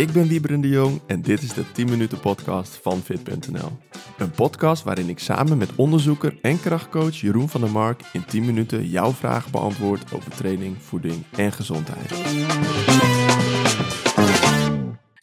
[0.00, 3.78] Ik ben Wieberen de Jong en dit is de 10 minuten podcast van Fit.nl.
[4.18, 8.44] Een podcast waarin ik samen met onderzoeker en krachtcoach Jeroen van der Mark in 10
[8.44, 12.10] minuten jouw vragen beantwoord over training, voeding en gezondheid.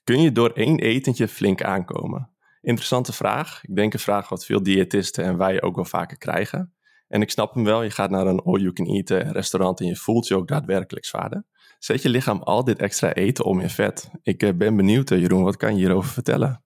[0.03, 2.29] Kun je door één etentje flink aankomen?
[2.61, 3.63] Interessante vraag.
[3.63, 6.73] Ik denk een vraag wat veel diëtisten en wij ook wel vaker krijgen.
[7.07, 10.35] En ik snap hem wel, je gaat naar een all-you-can-eat restaurant en je voelt je
[10.35, 11.43] ook daadwerkelijk zwaarder.
[11.79, 14.11] Zet je lichaam al dit extra eten om in vet?
[14.21, 16.61] Ik eh, ben benieuwd, eh, Jeroen, wat kan je hierover vertellen?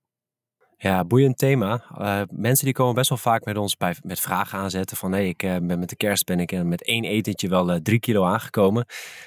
[0.77, 1.84] Ja, boeiend thema.
[1.98, 5.27] Uh, mensen die komen best wel vaak met ons bij, met vragen aanzetten van hey,
[5.27, 8.26] ik uh, ben met de kerst ben ik met één etentje wel uh, drie kilo
[8.26, 8.85] aangekomen.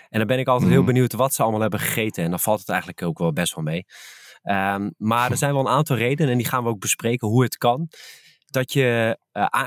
[0.08, 0.86] En dan ben ik altijd heel mhm.
[0.86, 2.24] benieuwd wat ze allemaal hebben gegeten.
[2.24, 3.84] En dan valt het eigenlijk ook wel best wel mee.
[4.42, 7.42] Um, maar er zijn wel een aantal redenen en die gaan we ook bespreken hoe
[7.42, 7.88] het kan.
[8.46, 9.18] Dat je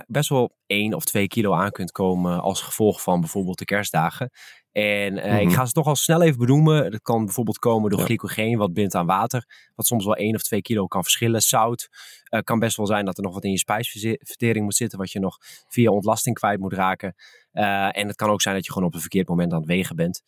[0.08, 4.32] best wel één of twee kilo aan kunt komen als gevolg van bijvoorbeeld de kerstdagen.
[4.77, 5.55] En uh, ik mhm.
[5.55, 6.91] ga ze toch al snel even benoemen.
[6.91, 8.05] Dat kan bijvoorbeeld komen door ja.
[8.05, 9.72] glycogeen, wat bindt aan water.
[9.76, 11.41] Wat soms wel 1 of 2 kilo kan verschillen.
[11.41, 11.90] Zout
[12.29, 14.98] uh, kan best wel zijn dat er nog wat in je spijsvertering moet zitten.
[14.98, 15.37] Wat je nog
[15.68, 17.15] via ontlasting kwijt moet raken.
[17.54, 19.68] Uh, en het kan ook zijn dat je gewoon op een verkeerd moment aan het
[19.68, 20.21] wegen bent.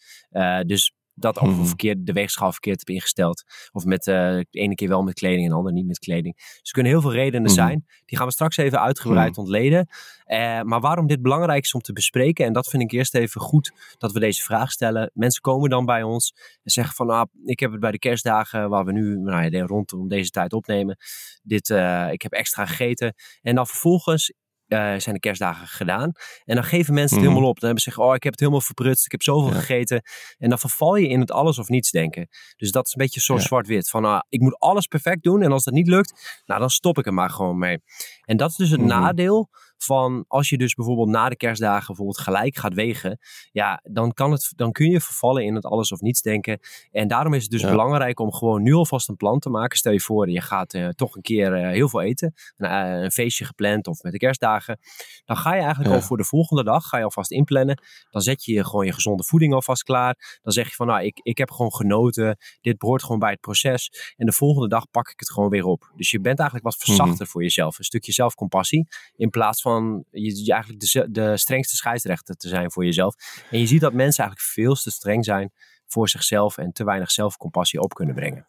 [0.65, 3.43] dus dat of mm verkeerd, de weegschaal verkeerd heb ingesteld.
[3.71, 6.35] Of met uh, de ene keer wel met kleding en de andere niet met kleding.
[6.35, 7.53] Dus er kunnen heel veel redenen mhm.
[7.53, 7.85] zijn.
[8.05, 9.39] Die gaan we straks even uitgebreid mhm.
[9.39, 9.87] ontleden.
[10.27, 13.41] Uh, maar waarom dit belangrijk is om te bespreken, en dat vind ik eerst even
[13.41, 15.11] goed dat we deze vraag stellen.
[15.13, 18.69] Mensen komen dan bij ons en zeggen van, ah, ik heb het bij de kerstdagen,
[18.69, 20.97] waar we nu nou ja, rondom deze tijd opnemen,
[21.43, 23.13] dit, uh, ik heb extra gegeten.
[23.41, 24.33] En dan vervolgens
[24.69, 26.11] uh, zijn de kerstdagen gedaan.
[26.45, 27.27] En dan geven mensen het mhm.
[27.27, 27.59] helemaal op.
[27.59, 29.05] Dan hebben ze zeggen, oh, ik heb het helemaal verprutst.
[29.05, 30.01] Ik heb zoveel gegeten.
[30.37, 32.27] En dan verval je in het alles of niets denken.
[32.55, 33.89] Dus dat is een beetje zo zwart-wit.
[33.89, 35.41] Van, uh, ik moet alles perfect doen.
[35.41, 37.81] En als dat niet lukt, nou, dan stop ik er maar gewoon mee.
[38.25, 38.89] En dat is dus het mhm.
[38.89, 39.49] nadeel
[39.83, 43.19] van als je dus bijvoorbeeld na de kerstdagen bijvoorbeeld gelijk gaat wegen,
[43.51, 46.59] ja, dan, kan het, dan kun je vervallen in het alles of niets denken.
[46.91, 49.77] En daarom is het dus belangrijk om gewoon nu alvast een plan te maken.
[49.77, 53.01] Stel je voor, je gaat uh, toch een keer uh, heel veel eten, een, uh,
[53.03, 54.79] een, feestje gepland of met de kerstdagen.
[55.25, 57.81] Dan ga je eigenlijk al voor de volgende dag, ga je alvast inplannen.
[58.09, 60.39] Dan zet je gewoon je gezonde voeding alvast klaar.
[60.41, 62.37] Dan zeg je van, nou, ik, ik heb gewoon genoten.
[62.61, 64.13] Dit behoort gewoon bij het proces.
[64.17, 65.91] En de volgende dag pak ik het gewoon weer op.
[65.95, 67.27] Dus je bent eigenlijk wat verzachter mm -hmm.
[67.27, 67.77] voor jezelf.
[67.77, 68.87] Een stukje zelfcompassie.
[69.15, 73.15] In plaats van van je, je eigenlijk de, de strengste scheidsrechter te zijn voor jezelf.
[73.51, 75.51] En je ziet dat mensen eigenlijk veel te streng zijn
[75.87, 78.47] voor zichzelf en te weinig zelfcompassie op kunnen brengen.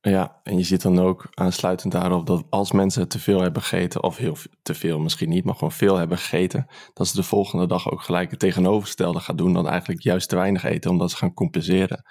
[0.00, 4.02] Ja, en je ziet dan ook aansluitend daarop dat als mensen te veel hebben gegeten,
[4.02, 7.66] of heel te veel misschien niet, maar gewoon veel hebben gegeten, dat ze de volgende
[7.66, 11.16] dag ook gelijk het tegenovergestelde gaan doen dan eigenlijk juist te weinig eten, omdat ze
[11.16, 12.04] gaan compenseren.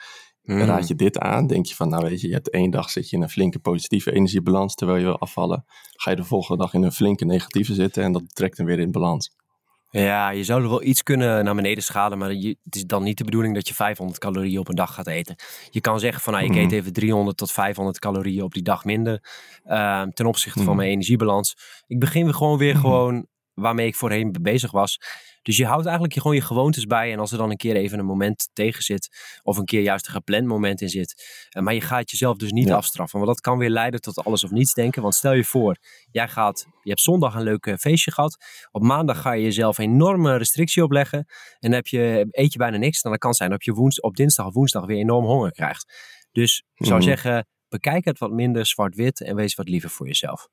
[0.47, 0.61] Mm.
[0.61, 3.09] Raad je dit aan, denk je van, nou weet je, je hebt één dag zit
[3.09, 5.65] je in een flinke positieve energiebalans terwijl je wil afvallen.
[5.95, 8.79] Ga je de volgende dag in een flinke negatieve zitten en dat trekt dan weer
[8.79, 9.35] in balans.
[9.89, 13.03] Ja, je zou er wel iets kunnen naar beneden schalen, maar je, het is dan
[13.03, 15.35] niet de bedoeling dat je 500 calorieën op een dag gaat eten.
[15.69, 16.73] Je kan zeggen van, nou, ik eet mhm.
[16.73, 19.23] even 300 tot 500 calorieën op die dag minder
[19.65, 20.77] uh, ten opzichte van mhm.
[20.77, 21.55] mijn energiebalans.
[21.87, 22.81] Ik begin weer gewoon weer mhm.
[22.81, 24.99] gewoon waarmee ik voorheen bezig was.
[25.47, 27.11] Dus je houdt eigenlijk gewoon je gewoontes bij.
[27.11, 29.09] En als er dan een keer even een moment tegen zit,
[29.43, 32.51] of een keer juist een gepland moment in zit, eh, maar je gaat jezelf dus
[32.51, 33.19] niet afstraffen.
[33.19, 35.01] Want dat kan weer leiden tot alles of niets denken.
[35.01, 35.77] Want stel je voor,
[36.11, 38.37] jij gaat, je hebt zondag een leuk feestje gehad.
[38.71, 41.25] Op maandag ga je jezelf een enorme restrictie opleggen.
[41.59, 43.01] En heb je, eet je bijna niks.
[43.01, 45.93] Dan kan het zijn dat je woens, op dinsdag of woensdag weer enorm honger krijgt.
[46.31, 47.07] Dus ik zou mhm.
[47.07, 50.47] zeggen, bekijk het wat minder zwart-wit en wees wat liever voor jezelf.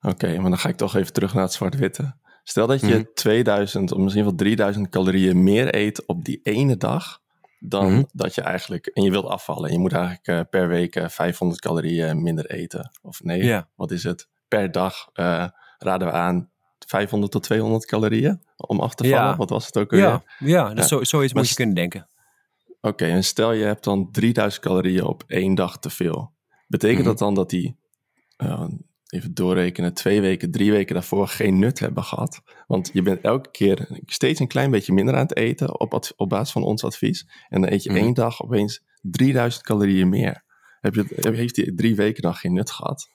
[0.00, 2.14] Oké, maar dan ga ik toch even terug naar het zwart-witte.
[2.44, 3.94] Stel dat je 2000 mhm.
[3.94, 7.20] of misschien wel 3000 calorieën meer eet op die ene dag.
[7.62, 8.02] Dan mhm.
[8.12, 9.72] dat je eigenlijk, en je wilt afvallen.
[9.72, 12.90] Je moet eigenlijk uh, per week 500 eh, calorieën minder eten.
[13.02, 14.28] Of nee, wat is het?
[14.48, 15.46] Per dag uh,
[15.78, 16.50] raden we aan
[16.86, 19.24] 500 tot 200 calorieën om af te vallen.
[19.24, 19.36] Ja.
[19.36, 20.00] Wat was het ook weer?
[20.00, 22.08] Ja, ja, dat Zo, zoiets moet je kunnen denken.
[22.80, 26.32] Oké, en stel je hebt dan 3000 calorieën op één dag te veel.
[26.66, 27.08] Betekent mhm.
[27.08, 27.76] dat dan dat die
[29.10, 32.42] even doorrekenen, twee weken, drie weken daarvoor geen nut hebben gehad.
[32.66, 36.28] Want je bent elke keer steeds een klein beetje minder aan het eten op, op
[36.28, 37.26] basis van ons advies.
[37.48, 37.98] En dan eet je mhm.
[37.98, 40.44] één dag opeens 3000 calorieën meer.
[40.80, 43.08] Heb je, heeft die drie weken dan geen nut gehad?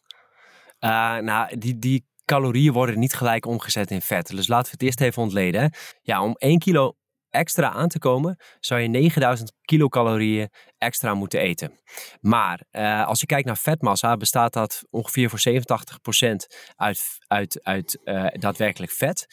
[0.79, 4.27] Uh, nou, die, die calorieën worden niet gelijk omgezet in vet.
[4.27, 5.73] Dus laten we het eerst even ontleden.
[6.01, 6.95] Ja, om 1 kilo
[7.35, 11.79] extra aan te komen, zou je 9000 kilocalorieën extra moeten eten.
[12.21, 16.35] Maar uh, als je kijkt naar vetmassa, bestaat dat ongeveer voor 87%
[16.75, 19.25] uit, uit, uit uh, daadwerkelijk vet.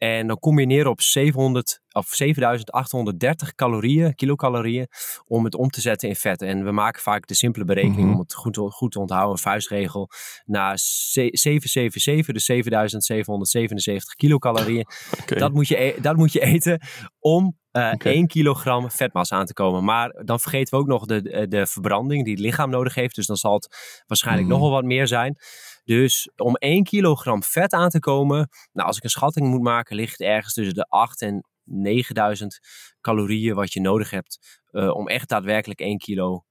[0.00, 4.86] En dan kom je neer op 700 of 7830 calorieën, kilocalorieën,
[5.26, 6.42] om het om te zetten in vet.
[6.42, 8.12] En we maken vaak de simpele berekening Mhm.
[8.12, 10.08] om het goed, goed te onthouden, een vuistregel,
[10.44, 14.86] naar ze- 777, dus 7777 kilocalorieën.
[15.26, 16.80] Dat, moet je, e- dat moet je eten
[17.18, 18.08] om eh Oké.
[18.08, 19.84] 1 kilogram vetmassa aan te komen.
[19.84, 23.14] Maar dan vergeten we ook nog de, de, de verbranding die het lichaam nodig heeft.
[23.14, 24.56] Dus dan zal het waarschijnlijk Mhm.
[24.56, 25.36] nog wel wat meer zijn.
[25.84, 29.96] Dus om 1 kilogram vet aan te komen, nou als ik een schatting moet maken,
[29.96, 32.58] ligt het ergens tussen de 8 en 9000
[33.00, 35.98] calorieën wat je nodig hebt eh, om echt daadwerkelijk 1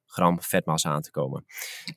[0.09, 1.45] kilogram vetmassa aan te komen.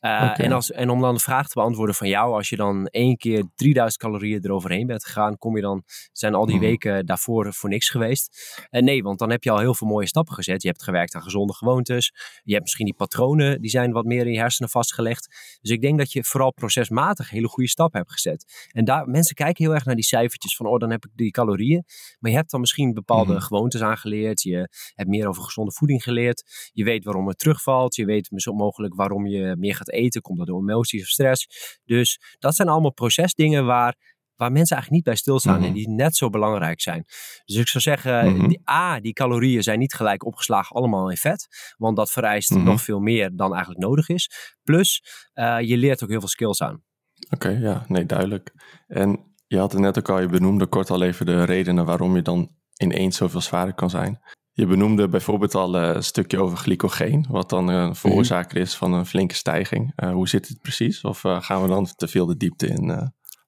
[0.00, 2.86] Eh, en, als, en om dan de vraag te beantwoorden van jou, als je dan
[2.86, 5.82] één keer 3000 calorieën eroverheen bent gegaan, kom je dan,
[6.12, 6.64] zijn al die Mhm.
[6.64, 8.56] weken daarvoor voor niks geweest?
[8.70, 10.62] En nee, want dan heb je al heel veel mooie stappen gezet.
[10.62, 12.12] Je hebt gewerkt aan gezonde gewoontes.
[12.42, 15.28] Je hebt misschien die patronen, die zijn wat meer in je hersenen vastgelegd.
[15.60, 18.68] Dus ik denk dat je vooral procesmatig hele goede stappen hebt gezet.
[18.72, 21.30] En daar, mensen kijken heel erg naar die cijfertjes van, oh, dan heb ik die
[21.30, 21.84] calorieën.
[22.18, 23.42] Maar je hebt dan misschien bepaalde Mhm.
[23.42, 24.42] gewoontes aangeleerd.
[24.42, 26.70] Je hebt meer over gezonde voeding geleerd.
[26.72, 27.94] Je weet waarom het terugvalt.
[27.94, 30.20] Je weet misschien mogelijk waarom je meer gaat eten.
[30.20, 31.46] Komt dat door emoties of stress.
[31.84, 33.96] Dus dat zijn allemaal procesdingen waar,
[34.36, 35.58] waar mensen eigenlijk niet bij stilstaan.
[35.58, 35.68] Mhm.
[35.68, 37.04] En die net zo belangrijk zijn.
[37.44, 38.48] Dus ik zou zeggen, Mhm.
[38.48, 41.46] die, A, die calorieën zijn niet gelijk opgeslagen allemaal in vet.
[41.76, 42.64] Want dat vereist Mhm.
[42.64, 44.30] nog veel meer dan eigenlijk nodig is.
[44.62, 45.02] Plus,
[45.32, 46.82] eh, je leert ook heel veel skills aan.
[47.30, 48.52] Oké, ja, nee, duidelijk.
[48.86, 52.16] En je had het net ook al, je benoemde kort al even de redenen waarom
[52.16, 54.20] je dan ineens zoveel zwaarder kan zijn.
[54.54, 58.92] Je benoemde bijvoorbeeld al eh, een stukje over glycogeen, wat dan een veroorzaker is van
[58.92, 59.92] een flinke stijging.
[59.96, 61.00] Eh, hoe zit het precies?
[61.00, 62.90] Of eh, gaan we dan te veel de diepte in?
[62.90, 63.06] eh,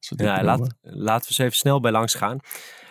[0.09, 2.39] dit Ja, laat, laten we eens even snel bij langs gaan.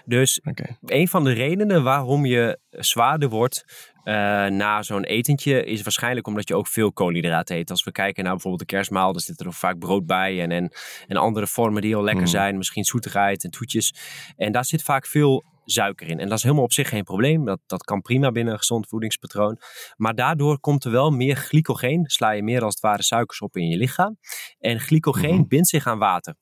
[0.06, 0.42] Dus
[0.82, 3.66] een van de redenen waarom je zwaarder wordt
[4.04, 4.14] eh,
[4.46, 7.70] na zo'n etentje is waarschijnlijk omdat je ook veel koolhydraten eet.
[7.70, 10.52] Als we kijken naar bijvoorbeeld de kerstmaal, dan zit er ook vaak brood bij en,
[10.52, 10.72] en,
[11.08, 12.30] en andere vormen die heel lekker Mm.
[12.30, 12.58] zijn.
[12.58, 13.94] Misschien zoetigheid en toetjes.
[14.36, 16.20] En daar zit vaak veel suiker in.
[16.20, 17.46] En dat is helemaal op zich geen probleem.
[17.46, 19.58] Dat, dat kan prima binnen een gezond voedingspatroon.
[19.96, 22.06] Maar daardoor komt er wel meer glycogeen.
[22.06, 24.18] Sla je meer als het ware suikers op in je lichaam.
[24.60, 25.48] En glycogeen Mhm.
[25.48, 26.36] bindt zich aan water.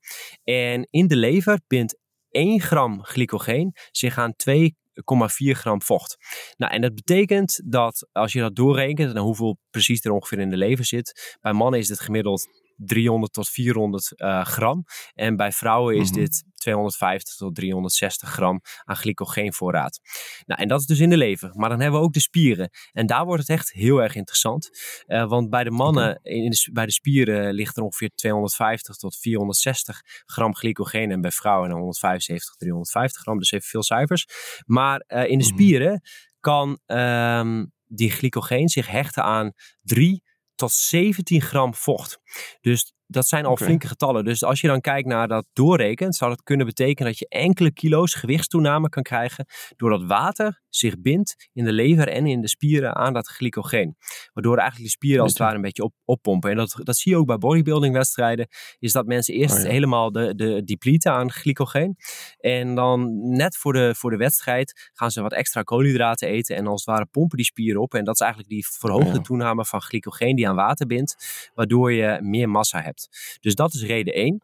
[0.43, 6.17] En in de lever bindt 1 gram glycogeen zich aan 2,4 gram vocht.
[6.57, 10.49] Nou, en dat betekent dat als je dat doorrekent, en hoeveel precies er ongeveer in
[10.49, 12.47] de lever zit, bij mannen is dit gemiddeld
[12.85, 14.83] 300 tot 400 eh, gram.
[15.13, 16.19] En bij vrouwen is Mhm.
[16.19, 19.99] dit 250 tot 360 gram aan glycogeenvoorraad.
[20.45, 21.51] Nou, en dat is dus in de lever.
[21.55, 22.69] Maar dan hebben we ook de spieren.
[22.91, 24.69] En daar wordt het echt heel erg interessant.
[25.05, 29.17] Eh, want bij de mannen, in de, bij de spieren ligt er ongeveer 250 tot
[29.17, 31.11] 460 gram glycogeen.
[31.11, 33.37] En bij vrouwen dan 175 tot 350 gram.
[33.37, 34.25] Dus even veel cijfers.
[34.65, 35.53] Maar eh, in de Mhm.
[35.53, 36.01] spieren
[36.39, 39.51] kan ehm, die glycogeen zich hechten aan
[39.81, 40.23] 3
[40.61, 42.19] tot 17 gram vocht.
[42.61, 44.23] Dus dat zijn al flinke getallen.
[44.25, 47.71] Dus als je dan kijkt naar dat doorrekent, zou dat kunnen betekenen dat je enkele
[47.71, 52.95] kilo's gewichtstoename kan krijgen doordat water zich bindt in de lever en in de spieren
[52.95, 53.95] aan dat glycogeen.
[54.33, 56.49] Waardoor eigenlijk de spieren als het ware een beetje op, oppompen.
[56.51, 58.47] En dat, dat zie je ook bij bodybuilding wedstrijden,
[58.79, 59.69] is dat mensen eerst Oh ja.
[59.69, 61.95] helemaal de, de depleten aan glycogeen.
[62.39, 66.67] En dan net voor de, voor de wedstrijd gaan ze wat extra koolhydraten eten en
[66.67, 67.93] als het ware pompen die spieren op.
[67.93, 69.21] En dat is eigenlijk die verhoogde Ja.
[69.21, 73.00] toename van glycogeen die aan water bindt, waardoor je meer massa hebt.
[73.39, 74.41] Dus dat is reden 1.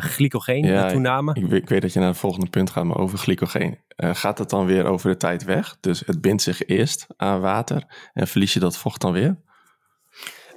[0.00, 1.34] glycogeen Ja, eh, toename.
[1.34, 3.78] Ik weet, ik weet dat je naar het volgende punt gaat, maar over glycogeen.
[3.96, 5.76] Eh, gaat het dan weer over de tijd weg?
[5.80, 9.36] Dus het bindt zich eerst aan water en verlies je dat vocht dan weer?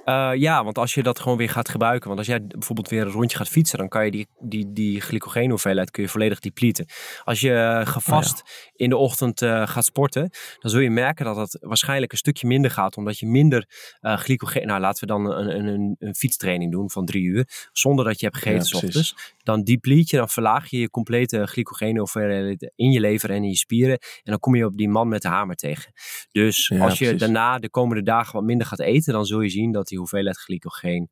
[0.04, 2.06] Eh, ja, want als je dat gewoon weer gaat gebruiken.
[2.06, 5.00] Want als jij bijvoorbeeld weer een rondje gaat fietsen, dan kan je die, die, die
[5.00, 6.86] glycogeenhoeveelheid kun je volledig depleten.
[7.24, 8.42] Als je eh, gevast
[8.76, 12.46] in de ochtend eh, gaat sporten, dan zul je merken dat het waarschijnlijk een stukje
[12.46, 12.96] minder gaat.
[12.96, 13.68] Omdat je minder
[14.00, 14.66] eh glycogeen.
[14.66, 17.68] Nou, laten we dan een, een, een, fietstraining doen van drie uur.
[17.72, 19.33] Zonder dat je hebt gegeten Ja, ochtends.
[19.44, 23.56] Dan deplete je, dan verlaag je je complete glycogeenhoeveelheid in je lever en in je
[23.56, 23.98] spieren.
[23.98, 25.92] En dan kom je op die man met de hamer tegen.
[26.32, 27.20] Dus Ja, als je precies.
[27.20, 30.38] daarna de komende dagen wat minder gaat eten, dan zul je zien dat die hoeveelheid
[30.38, 31.10] glycogeen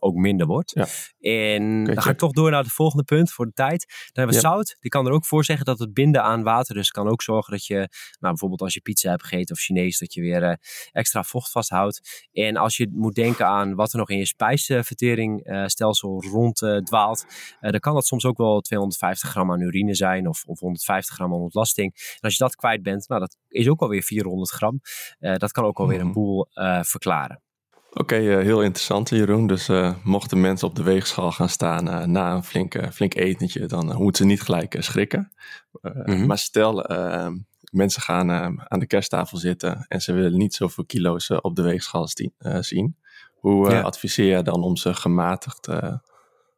[0.00, 0.70] ook minder wordt.
[0.74, 0.86] Ja.
[1.54, 3.86] En dan ga ik toch door naar het volgende punt voor de tijd.
[3.88, 4.48] Dan hebben we Ja.
[4.54, 4.76] zout.
[4.80, 7.52] Die kan er ook voor zeggen dat het binden aan water dus kan ook zorgen
[7.52, 7.88] dat je, nou
[8.20, 10.54] bijvoorbeeld als je pizza hebt gegeten of Chinees, dat je weer eh,
[10.92, 12.28] extra vocht vasthoudt.
[12.32, 17.24] En als je moet denken aan wat er nog in je spijsverteringstelsel rond eh, dwaalt,
[17.60, 21.14] eh, dan kan dat soms ook wel 250 gram aan urine zijn of, of 150
[21.14, 21.92] gram aan ontlasting.
[21.94, 24.80] En als je dat kwijt bent, nou dat is ook alweer 400 gram.
[25.18, 26.14] Eh, dat kan ook alweer een Mhm.
[26.14, 27.42] boel eh, verklaren.
[27.96, 29.46] Oké, eh, heel interessant Jeroen.
[29.46, 33.66] Dus eh, mochten mensen op de weegschaal gaan staan eh, na een flink, flink etentje,
[33.66, 35.32] dan moeten ze niet gelijk schrikken.
[35.82, 36.26] Mhm.
[36.26, 36.84] Maar stel,
[37.70, 38.30] mensen gaan
[38.70, 42.08] aan de kersttafel zitten en ze willen niet zoveel kilo's op de weegschaal
[42.60, 42.96] zien.
[43.34, 43.80] Hoe Ja.
[43.80, 45.62] adviseer je dan om ze gematigd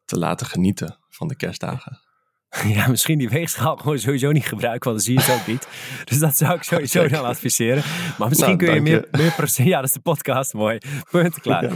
[0.05, 2.06] te laten genieten van de kerstdagen?
[2.67, 5.67] Ja, misschien die weegschaal gewoon sowieso niet gebruiken, want dan zie je het ook niet.
[6.03, 7.83] Dus dat zou ik sowieso dan adviseren.
[8.17, 9.67] Maar misschien Nou, kun je meer, meer procent...
[9.67, 10.77] Ja, dat is de podcast, mooi.
[11.11, 11.63] Punt, klaar.
[11.63, 11.73] Ja.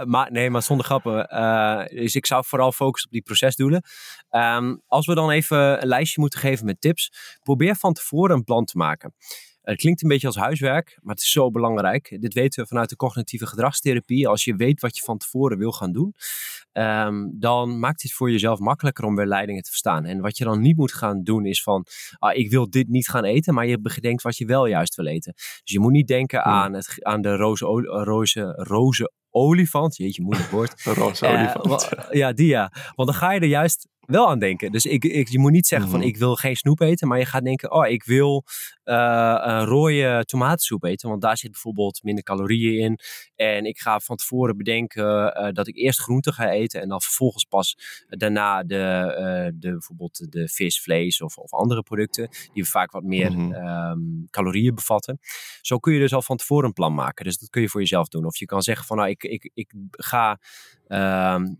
[0.00, 1.28] Eh, maar nee, maar zonder grappen.
[1.28, 3.82] eh, dus ik zou vooral focussen op die procesdoelen.
[4.28, 7.10] Ehm, als we dan even een lijstje moeten geven met tips,
[7.42, 9.14] probeer van tevoren een plan te maken.
[9.64, 12.16] Het klinkt een beetje als huiswerk, maar het is zo belangrijk.
[12.20, 14.28] Dit weten we vanuit de cognitieve gedragstherapie.
[14.28, 16.14] Als je weet wat je van tevoren wil gaan doen,
[16.72, 20.04] ehm, dan maakt het voor jezelf makkelijker om weer leidingen te verstaan.
[20.04, 21.86] En wat je dan niet moet gaan doen is van,
[22.18, 25.06] ah, ik wil dit niet gaan eten, maar je bedenkt wat je wel juist wil
[25.06, 25.32] eten.
[25.34, 27.64] Dus je moet niet denken aan, het, aan de roze,
[28.04, 29.96] roze, roze olifant.
[29.96, 30.82] Jeetje, moeilijk woord.
[30.84, 31.88] Roze Eh, olifant.
[32.10, 32.72] ja, die ja.
[32.94, 34.72] Want dan ga je er juist wel aan denken.
[34.72, 36.08] Dus ik, ik, je moet niet zeggen van Mhm.
[36.08, 38.44] ik wil geen snoep eten, maar je gaat denken, oh ik wil
[38.84, 42.98] eh, een rode tomatensoep eten, want daar zit bijvoorbeeld minder calorieën in.
[43.36, 47.00] En ik ga van tevoren bedenken eh, dat ik eerst groenten ga eten en dan
[47.00, 47.76] vervolgens pas
[48.08, 48.76] daarna de,
[49.16, 53.52] eh, de, bijvoorbeeld de vis, vlees of, of andere producten, die vaak wat meer Mhm.
[53.52, 53.98] ehm,
[54.30, 55.18] calorieën bevatten.
[55.60, 57.24] Zo kun je dus al van tevoren een plan maken.
[57.24, 58.24] Dus dat kun je voor jezelf doen.
[58.24, 60.40] Of je kan zeggen van nou ik, ik, ik ga
[60.86, 61.54] ehm,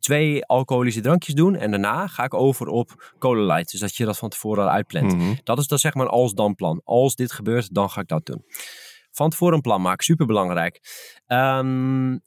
[0.00, 3.70] twee alcoholische drankjes doen en daarna ga ik over op cola light.
[3.70, 5.16] Dus dat je dat van tevoren al uitplant.
[5.16, 5.34] Mhm.
[5.44, 6.80] Dat is dan zeg maar een als-dan plan.
[6.84, 8.44] Als dit gebeurt, dan ga ik dat doen.
[9.12, 10.80] Van tevoren een plan maken, super belangrijk.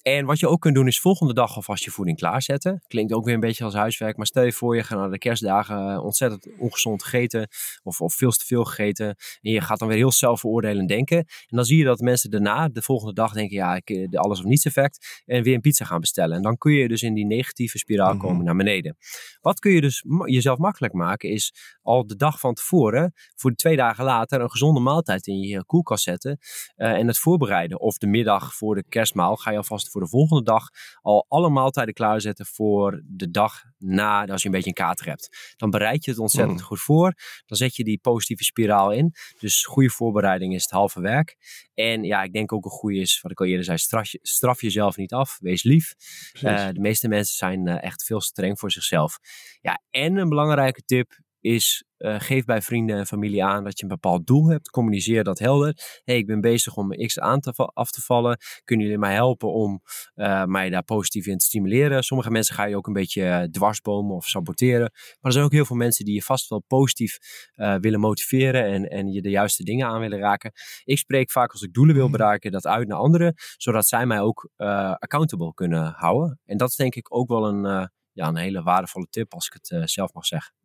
[0.02, 2.82] en wat je ook kunt doen is volgende dag alvast je voeding klaarzetten.
[2.88, 5.18] Klinkt ook weer een beetje als huiswerk, maar stel je voor je gaat naar de
[5.18, 7.48] kerstdagen ontzettend ongezond gegeten
[7.84, 9.08] of, of veel te veel gegeten.
[9.42, 11.18] En je gaat dan weer heel zelfveroordelend denken.
[11.18, 11.25] En
[11.58, 14.40] dan zie je dat mensen daarna de volgende dag denken, ja, ik, eh, de alles
[14.40, 15.22] of niets effect.
[15.25, 16.36] En weer een pizza gaan bestellen.
[16.36, 18.18] En dan kun je dus in die negatieve spiraal Mhm.
[18.25, 18.98] komen naar beneden.
[19.42, 23.56] Wat kun je dus jezelf makkelijk maken is al de dag van tevoren, voor de
[23.56, 26.38] twee dagen later, een gezonde maaltijd in je koelkast zetten.
[26.75, 27.80] Eh, en het voorbereiden.
[27.80, 30.68] Of de middag voor de kerstmaal ga je alvast voor de volgende dag
[31.01, 35.53] al alle maaltijden klaarzetten voor de dag na, als je een beetje een kater hebt.
[35.58, 36.65] Dan bereid je het ontzettend Mm.
[36.65, 37.13] goed voor.
[37.46, 39.13] Dan zet je die positieve spiraal in.
[39.39, 41.38] Dus goede voorbereiding is het halve werk.
[41.74, 44.20] En ja, ik denk ook een goede is, wat ik al eerder zei, straf, je-
[44.22, 45.38] straf jezelf niet af.
[45.39, 45.94] Wees lief.
[46.42, 49.18] Eh, de meeste mensen zijn eh, echt veel streng voor zichzelf.
[49.62, 53.83] Ja, en een belangrijke tip is, eh, geef bij vrienden en familie aan dat je
[53.83, 54.69] een bepaald doel hebt.
[54.69, 56.01] Communiceer dat helder.
[56.03, 58.38] hey, ik ben bezig om mijn X aan te af te vallen.
[58.63, 59.81] Kunnen jullie mij helpen om
[60.13, 62.03] eh, mij daar positief in te stimuleren?
[62.03, 64.91] Sommige mensen ga je ook een beetje eh, dwarsbomen of saboteren.
[64.91, 67.17] Maar er zijn ook heel veel mensen die je vast wel positief
[67.55, 70.51] willen motiveren en, en je de juiste dingen aan willen raken.
[70.83, 74.19] Ik spreek vaak als ik doelen wil bereiken dat uit naar anderen, zodat zij mij
[74.19, 74.50] ook
[75.00, 76.39] accountable kunnen houden.
[76.45, 79.53] En dat is denk ik ook wel een, ja, een hele waardevolle tip als ik
[79.62, 80.62] het zelf mag zeggen.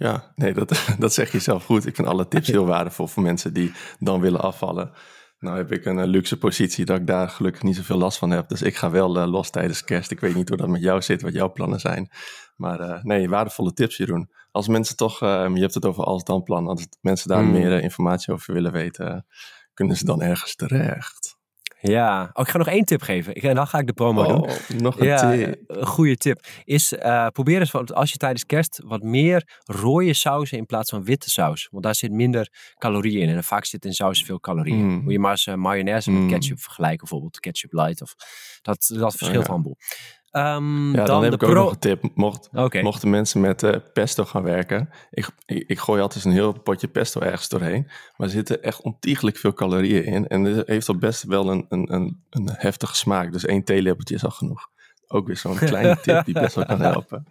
[0.00, 1.86] Ja, nee, dat, dat zeg je zelf goed.
[1.86, 4.92] Ik vind alle tips heel waardevol voor mensen die dan willen afvallen.
[5.38, 8.30] Nou heb ik een eh, luxe positie dat ik daar gelukkig niet zoveel last van
[8.30, 8.48] heb.
[8.48, 10.10] Dus ik ga wel eh, los tijdens kerst.
[10.10, 12.10] Ik weet niet hoe dat met jou zit, wat jouw plannen zijn.
[12.56, 14.30] Maar eh, nee, waardevolle tips Jeroen.
[14.50, 16.68] Als mensen toch, eh, je hebt het over als dan plan.
[16.68, 17.52] Als mensen daar Hmm.
[17.52, 19.26] meer informatie over willen weten,
[19.74, 21.29] kunnen ze dan ergens terecht.
[21.82, 23.34] Ja, oh, ik ga nog één tip geven.
[23.34, 24.40] Ik, en dan ga ik de promo doen.
[24.42, 25.58] Oh, nog een Ja, tip.
[25.66, 26.44] een goede tip.
[26.64, 30.90] Is eh, probeer eens wat, als je tijdens kerst wat meer rode sauzen in plaats
[30.90, 31.68] van witte saus.
[31.70, 33.36] Want daar zit minder calorieën in.
[33.36, 34.84] En vaak zit in saus veel calorieën.
[34.86, 35.02] Mm.
[35.02, 36.28] Moet je maar eens eh, mayonaise met Mm.
[36.28, 36.98] ketchup vergelijken.
[36.98, 38.02] Bijvoorbeeld ketchup light.
[38.02, 38.14] Of,
[38.62, 39.74] dat, dat verschilt Oh, ja.
[40.30, 41.62] Ehm, Ja, dan, dan, heb de ik ook pro...
[41.62, 42.02] nog een tip.
[42.14, 42.48] Mocht.
[42.82, 44.88] Mochten mensen met eh, pesto gaan werken.
[45.10, 47.82] Ik, ik, ik gooi altijd een heel potje pesto ergens doorheen.
[48.16, 50.28] Maar er zitten echt ontiegelijk veel calorieën in.
[50.28, 53.32] En het heeft al best wel een, een, een, een heftige smaak.
[53.32, 54.68] Dus één theelepeltje is al genoeg.
[55.12, 57.26] Ook weer zo'n kleine tip die best wel kan helpen.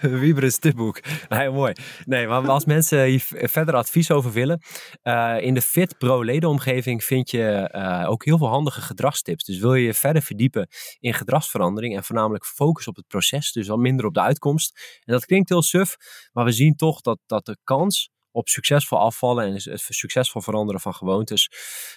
[0.20, 1.00] Wiebren's tipboek.
[1.28, 1.72] Heel mooi.
[2.04, 4.60] Nee, maar als mensen hier verder advies over willen.
[5.02, 9.44] eh, in de Fit Pro ledenomgeving vind je eh, ook heel veel handige gedragstips.
[9.44, 10.68] Dus wil je je verder verdiepen
[10.98, 11.96] in gedragsverandering.
[11.96, 13.52] En voornamelijk focus op het proces.
[13.52, 14.98] Dus wel minder op de uitkomst.
[15.04, 15.96] En dat klinkt heel suf.
[16.32, 20.80] Maar we zien toch dat, dat de kans op succesvol afvallen en het succesvol veranderen
[20.80, 21.50] van gewoontes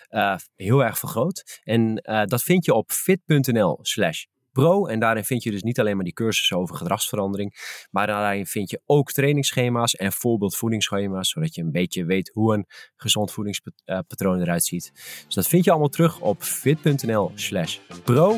[0.07, 1.59] eh, heel erg vergroot.
[1.63, 1.95] En
[2.25, 4.85] dat vind je op fit.nl slash pro.
[4.85, 7.53] En daarin vind je dus niet alleen maar die cursussen over gedragsverandering,
[7.91, 12.65] maar daarin vind je ook trainingsschema's en voorbeeldvoedingsschema's, zodat je een beetje weet hoe een
[12.95, 14.91] gezond voedingspatroon eruit ziet.
[15.25, 18.37] Dus dat vind je allemaal terug op fit.nl slash pro.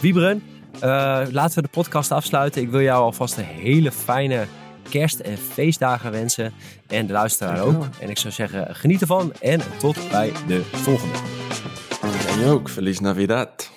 [0.00, 0.80] Wieberen, eh,
[1.30, 2.62] laten we de podcast afsluiten.
[2.62, 4.46] Ik wil jou alvast een hele fijne
[4.88, 6.52] kerst- en feestdagen wensen.
[6.86, 7.84] En de luisteraar ook.
[8.00, 11.18] En ik zou zeggen, geniet ervan en tot bij de volgende.
[12.02, 12.70] En jij ook.
[12.70, 13.74] Feliz Navidad.